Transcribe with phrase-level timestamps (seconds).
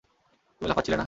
[0.61, 0.99] তুমি লাফাচ্ছিলে না?